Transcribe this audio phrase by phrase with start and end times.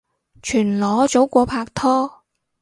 [0.41, 2.23] 全裸早過拍拖